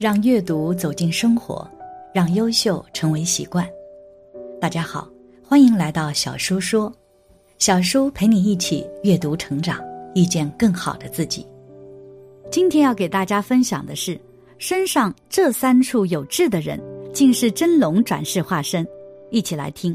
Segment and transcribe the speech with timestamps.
[0.00, 1.70] 让阅读走进生活，
[2.14, 3.68] 让优秀成为习惯。
[4.58, 5.06] 大家好，
[5.44, 6.90] 欢迎来到小叔说，
[7.58, 9.78] 小叔陪你一起阅读成长，
[10.14, 11.46] 遇见更好的自己。
[12.50, 14.18] 今天要给大家分享的是，
[14.56, 16.80] 身上这三处有痣的人，
[17.12, 18.86] 竟是真龙转世化身。
[19.30, 19.94] 一起来听。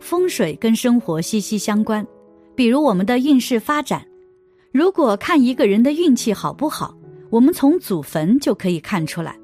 [0.00, 2.04] 风水跟生活息息相关，
[2.56, 4.04] 比如我们的运势发展，
[4.72, 6.92] 如果看一个人的运气好不好。
[7.32, 9.34] 我们从祖坟就可以看出来，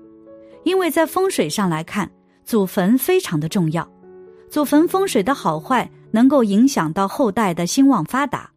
[0.63, 2.11] 因为在风水上来看，
[2.45, 3.91] 祖坟非常的重要。
[4.51, 8.51] 祖坟风水的好坏能够影响到后代的兴旺发达，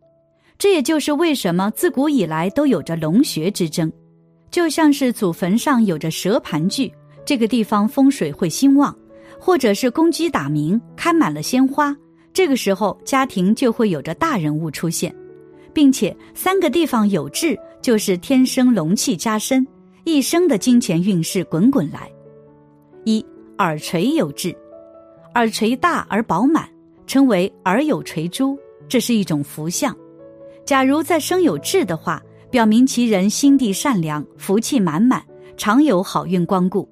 [0.57, 3.89] 这也就是为什么自古以来都有着龙穴之争。
[4.49, 6.91] 就像是祖坟上有着蛇盘踞，
[7.25, 8.93] 这个地方风水会兴旺；
[9.39, 11.95] 或者是公鸡打鸣，开满了鲜花，
[12.33, 15.15] 这个时候家庭就会有着大人物出现，
[15.73, 17.57] 并且三个地方有痣。
[17.81, 19.65] 就是天生龙气加深，
[20.03, 22.07] 一生的金钱运势滚滚来。
[23.05, 23.25] 一
[23.57, 24.55] 耳垂有痣，
[25.33, 26.69] 耳垂大而饱满，
[27.07, 28.55] 称为耳有垂珠，
[28.87, 29.97] 这是一种福相。
[30.63, 35.25] 假如再生有痣的话，表明其人心地善良，福气满满，
[35.57, 36.87] 常有好运光顾，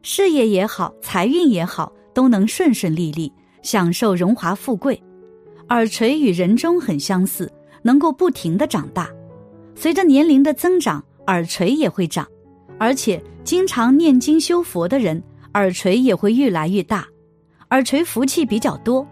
[0.00, 4.98] 事业也好，财运也好，都能顺顺利利，享受荣华富贵。
[5.68, 9.08] 耳垂与人中很相似，能够不停的长大。
[9.74, 12.26] 随着年龄的增长，耳垂也会长，
[12.78, 15.22] 而且经常念经修佛的人，
[15.54, 17.06] 耳垂也会越来越大。
[17.70, 19.06] 耳垂福气比较多，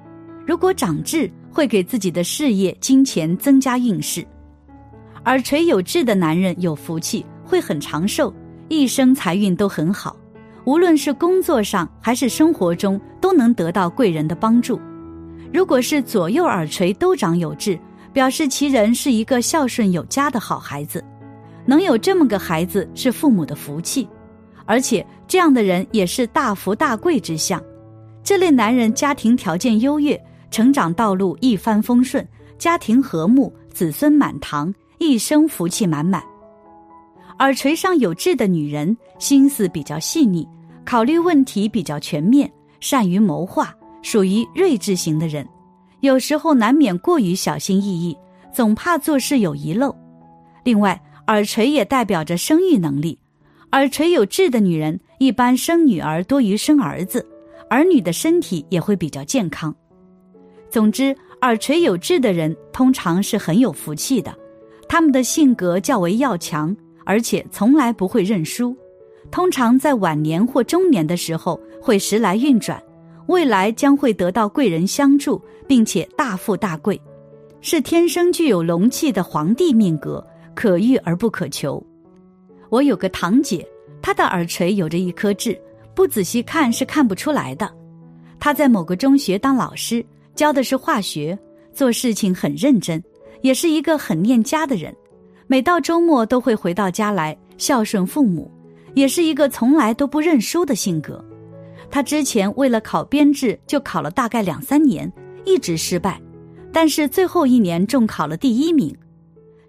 [0.46, 4.26] 如果长痣，会给自己的事业、金钱增加运势。
[5.24, 8.32] 耳垂有痣的男人有福气，会很长寿，
[8.68, 10.16] 一生财运都很好，
[10.64, 14.78] 无论是工作上还是生活中，都能得到贵人的帮助。
[15.52, 17.78] 如果是左右耳垂都长有痣，
[18.18, 21.04] 表示其人是一个孝顺有加的好孩子，
[21.64, 24.08] 能有这么个孩子是父母的福气，
[24.64, 27.62] 而且这样的人也是大福大贵之相。
[28.24, 30.20] 这类男人家庭条件优越，
[30.50, 32.26] 成长道路一帆风顺，
[32.58, 36.20] 家庭和睦，子孙满堂，一生福气满满。
[37.38, 40.44] 耳垂上有痣的女人，心思比较细腻，
[40.84, 45.48] 考虑问题比较全面，善于谋划，属于睿智型的人。
[46.00, 48.16] 有时候难免过于小心翼翼，
[48.52, 49.94] 总怕做事有遗漏。
[50.64, 53.18] 另外，耳垂也代表着生育能力，
[53.72, 57.26] 耳垂有痣的女人一般生女儿多于生儿子，
[57.68, 59.74] 儿女的身体也会比较健康。
[60.70, 64.34] 总之，耳垂有痣的人通常是很有福气的，
[64.88, 68.76] 他们的性格较为要强，而且从来不会认输，
[69.30, 72.80] 通常在晚年或中年的时候会时来运转。
[73.28, 76.98] 未来将会得到贵人相助，并且大富大贵，
[77.60, 81.82] 是天生具有龙气的皇帝命格，可遇而不可求。
[82.70, 83.66] 我有个堂姐，
[84.00, 85.60] 她的耳垂有着一颗痣，
[85.94, 87.70] 不仔细看是看不出来的。
[88.40, 91.38] 她在某个中学当老师，教的是化学，
[91.74, 93.02] 做事情很认真，
[93.42, 94.94] 也是一个很念家的人。
[95.46, 98.50] 每到周末都会回到家来孝顺父母，
[98.94, 101.22] 也是一个从来都不认输的性格。
[101.90, 105.10] 他之前为了考编制，就考了大概两三年，
[105.44, 106.20] 一直失败，
[106.72, 108.94] 但是最后一年中考了第一名。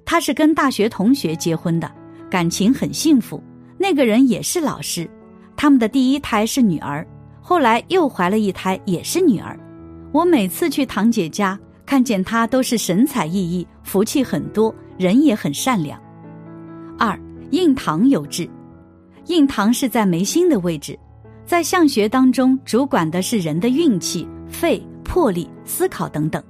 [0.05, 1.89] 他是跟大学同学结婚的，
[2.29, 3.41] 感情很幸福。
[3.77, 5.09] 那个人也是老师，
[5.55, 7.07] 他们的第一胎是女儿，
[7.39, 9.57] 后来又怀了一胎，也是女儿。
[10.11, 15.97] 我每次去堂姐家，看见她都是神采奕奕，福气很多，人也很善良。
[16.97, 17.17] 二
[17.51, 18.49] 印堂有痣，
[19.27, 20.99] 印堂是在眉心的位置。
[21.49, 26.43] 在相学当中，主管的是人的运气、肺、魄力、思考等等。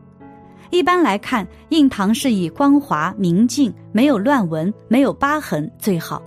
[0.72, 6.22] 一般来看，印堂是以光滑、明净、没有乱纹、没有疤痕最好。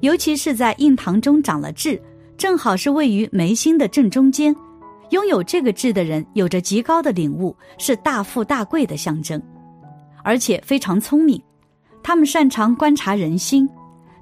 [0.00, 1.98] 尤其是在印堂中长了痣，
[2.36, 4.54] 正好是位于眉心的正中间。
[5.08, 9.42] 拥有这个痣的人，有着极高的领悟，是大富大贵的象征，
[10.22, 11.42] 而且非常聪明。
[12.02, 13.66] 他们擅长观察人心，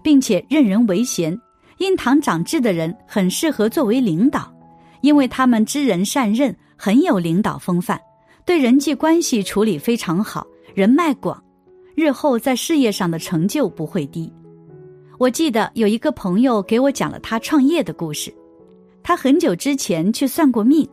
[0.04, 1.36] 并且任人唯贤。
[1.78, 4.52] 印堂长痣的人很适合作为领导，
[5.00, 7.98] 因为他们知人善任，很有领导风范，
[8.44, 11.42] 对人际关系处理非常好，人脉广，
[11.94, 14.32] 日后在事业上的成就不会低。
[15.18, 18.34] 我记得有一个朋友给我讲了他创业的故事，
[19.02, 20.88] 他很久之前去算过命，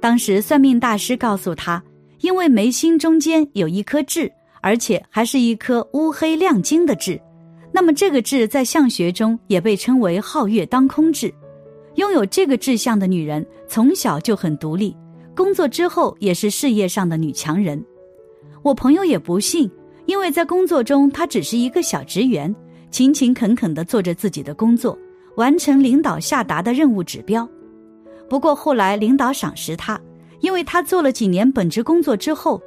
[0.00, 1.82] 当时算命大师告诉他，
[2.20, 4.30] 因为眉心中间有一颗痣，
[4.60, 7.20] 而且还是一颗乌黑亮晶的痣。
[7.76, 11.30] 那么这个痣在相学中也被称为皓月当空痣，
[11.96, 14.96] 拥有这个痣相的女人从小就很独立，
[15.34, 17.84] 工作之后也是事业上的女强人。
[18.62, 19.70] 我朋友也不信，
[20.06, 22.56] 因为在工作中她只是一个小职员，
[22.90, 24.98] 勤勤恳恳地做着自己的工作，
[25.36, 27.46] 完成领导下达的任务指标。
[28.26, 30.00] 不过后来领导赏识他，
[30.40, 32.58] 因为他做了几年本职工作之后，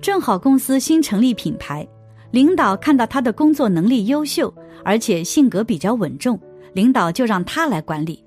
[0.00, 1.86] 正好公司新成立品牌，
[2.34, 4.52] 领导看到他的工作能力优秀，
[4.84, 6.36] 而且性格比较稳重，
[6.72, 8.24] 领导就让他来管理。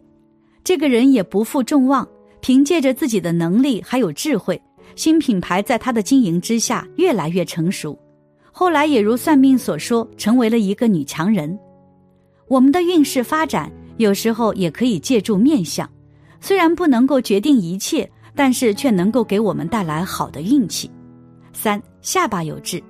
[0.63, 2.07] 这个人也不负众望，
[2.39, 4.62] 凭借着自己的能力还有智慧，
[4.95, 8.00] 新品牌在他的经营之下越来越成熟。
[8.50, 11.59] 后来也如算命所说，成为了一个女强人。
[12.48, 15.86] 我们的运势发展有时候也可以借助面相。
[16.39, 20.89] 虽然不能够决定一切，但是却能够给我们带来好的运气。
[21.51, 22.81] 三下巴有痣，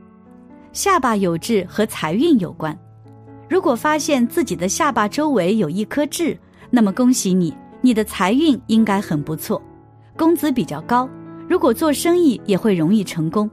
[0.78, 2.78] 下巴有痣和财运有关。
[3.50, 6.38] 如果发现自己的下巴周围有一颗痣，
[6.70, 7.52] 那么恭喜你，
[7.82, 9.60] 你的财运应该很不错，
[10.16, 11.10] 工资比较高。
[11.50, 13.50] 如果做生意也会容易成功，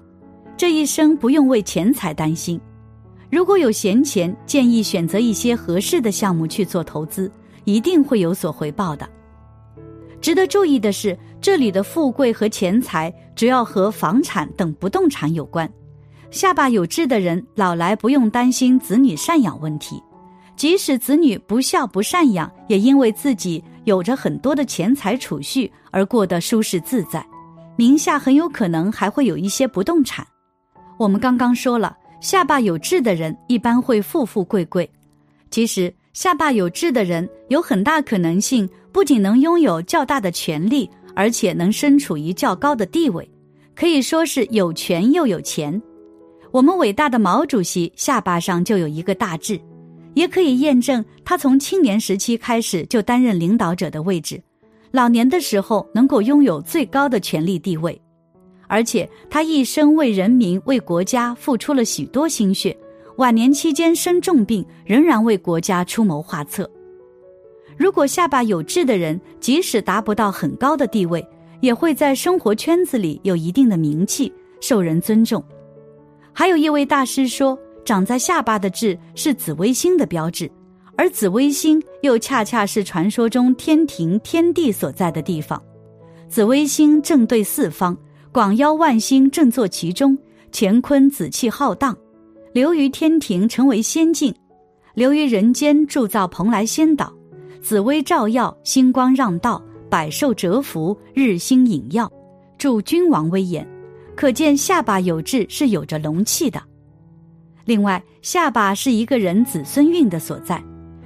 [0.55, 2.61] 这一生不用为钱财担心。
[3.31, 7.33] 如果有闲钱，建议选择一些合适的项目去做投资，
[7.65, 9.09] 一定会有所回报的。
[10.21, 15.67] 值得注意的是，这里的富贵和钱财主要和房产等不动产有关。
[16.35, 20.03] 下巴有痣的人，老来不用担心子女赡养问题，
[20.57, 27.25] 即使子女不孝不赡养，也因为自己有着很多的钱财储蓄而过得舒适自在。
[27.77, 30.27] 名下很有可能还会有一些不动产。
[30.99, 34.91] 我们刚刚说了，下巴有痣的人一般会富富贵贵。
[35.53, 38.69] 其实，下巴有痣的人有很大可能性。
[38.91, 43.29] 不仅能拥有较大的权力，而且能身处于较高的地位，
[43.77, 45.81] 可以说是有权又有钱。
[46.55, 49.61] 我们伟大的毛主席下巴上就有一个大痣，
[50.15, 54.41] 也可以验证他从青年时期开始就担任领导者的位置，
[54.93, 58.01] 老年的时候能够拥有最高的权力地位，
[58.69, 62.77] 而且他一生为人民、为国家付出了许多心血，
[63.17, 66.71] 晚年期间生重病，仍然为国家出谋划策。
[67.77, 71.27] 如果下巴有痣的人，即使达不到很高的地位，
[71.61, 75.45] 也会在生活圈子里有一定的名气，受人尊重。
[76.37, 80.51] 还有一位大师说，长在下巴的痣是紫微星的标志，
[80.97, 85.63] 而紫微星又恰恰是传说中天庭天地所在的地方。
[86.29, 87.97] 紫微星正对四方，
[88.33, 90.19] 广邀万星正坐其中，
[90.53, 91.97] 乾坤紫气浩荡，
[92.53, 94.35] 流于天庭成为仙境，
[94.95, 97.13] 流于人间铸造蓬莱仙岛。
[97.63, 102.11] 紫薇照耀，星光让道，百兽折服，日星引耀，
[102.59, 103.65] 助君王威严。
[104.17, 106.63] 可见下巴有痣是有着龙气的。
[107.65, 110.63] 另外，下巴是一个人子孙运的所在，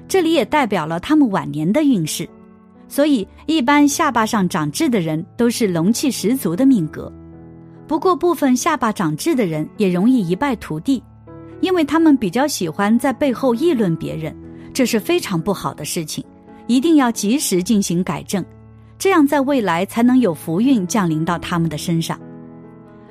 [0.07, 2.29] 这里也代表了他们晚年的运势。
[2.89, 7.13] 所以，一般下巴上长痣的人都是龙气十足的命格。
[7.87, 11.03] 不过，部分下巴长痣的人也容易一败涂地，
[11.61, 14.35] 因为他们比较喜欢在背后议论别人，
[14.75, 16.25] 这是非常不好的事情。
[16.67, 18.45] 一定要及时进行改正，
[18.99, 22.19] 这样在未来才能有福运降临到他们的身上。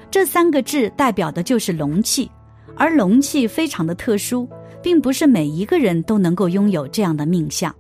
[0.09, 2.29] 这三个字代表的就是龙气，
[2.75, 4.47] 而龙气非常的特殊，
[4.81, 7.73] 并不是每一个人都能够拥有这样的命相，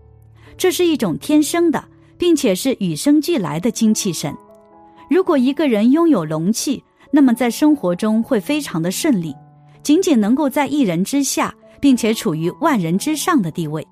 [0.57, 1.83] 这是一种天生的，
[2.17, 4.35] 并且是与生俱来的精气神。
[5.09, 9.33] 如果一个人拥有龙气，那么在生活中会非常的顺利，
[9.81, 13.85] 仅仅能够在一人之下，并且处于万人之上的地位。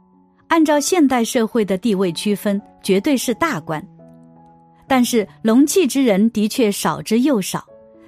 [0.47, 3.81] 按照现代社会的地位区分，绝对是大官。
[4.87, 7.65] 但是龙气之人的确少之又少，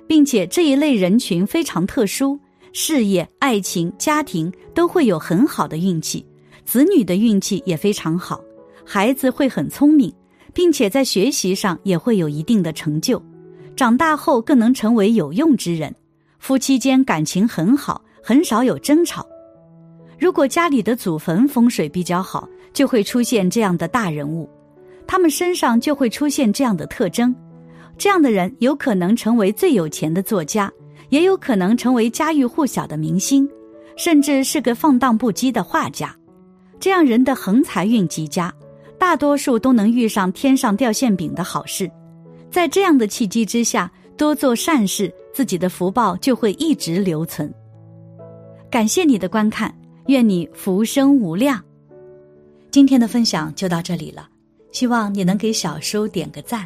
[0.08, 2.40] 并且这一类人群非常特殊，
[2.74, 6.26] 事业、爱情、家庭都会有很好的运气，
[6.66, 8.42] 子女的运气也非常好，
[8.86, 10.14] 孩子会很聪明，
[10.54, 13.22] 并且在学习上也会有一定的成就，
[13.76, 15.94] 长大后更能成为有用之人，
[16.40, 19.28] 夫妻间感情很好，很少有争吵。
[20.18, 24.50] 如果家里的祖坟风水比较好，就会出现这样的大人物，
[25.06, 27.36] 他们身上就会出现这样的特征。
[27.98, 30.72] 这样的人有可能成为最有钱的作家，
[31.10, 33.50] 也有可能成为家喻户晓的明星，
[33.96, 36.16] 甚至是个放荡不羁的画家。
[36.80, 38.54] 这样人的横财运极佳，
[39.00, 41.90] 大多数都能遇上天上掉馅饼的好事。
[42.52, 47.52] 在这样的契机之下，多做善事，自己的福报就会一直留存。
[48.70, 49.74] 感谢你的观看。
[50.08, 51.62] 愿你福生无量。
[52.72, 54.30] 今天的分享就到这里了，
[54.72, 56.66] 希望你能给小叔点个赞，